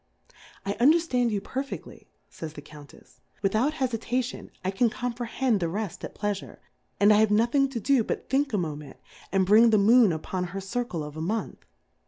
I 0.65 0.73
underfland 0.79 1.29
you 1.29 1.41
perfeftly, 1.41 2.07
fays 2.27 2.53
the 2.53 2.61
Cotmtefs^ 2.63 3.19
without 3.43 3.73
Hefitation, 3.75 4.49
I 4.65 4.71
can 4.71 4.89
comprehend 4.89 5.59
the 5.59 5.69
reft 5.69 6.03
at 6.03 6.15
Pleafure, 6.15 6.57
and 6.99 7.13
I 7.13 7.17
have 7.17 7.29
nothing 7.29 7.69
to 7.69 7.79
do 7.79 8.03
but 8.03 8.27
thiiik 8.27 8.51
a 8.51 8.57
Mo 8.57 8.75
ment, 8.75 8.97
and 9.31 9.45
bring 9.45 9.69
the 9.69 9.77
Moon 9.77 10.11
upon 10.11 10.45
her 10.45 10.59
Circle 10.59 11.03
of 11.03 11.17
a 11.17 11.21
Month. 11.21 11.65